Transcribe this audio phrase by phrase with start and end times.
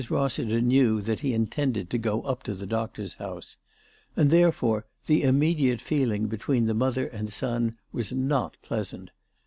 [0.09, 3.57] Rossiter knew that he intended to go up to the doctor's house,
[4.15, 9.11] and therefore the immediate feeling between the mother and son was not pleasant.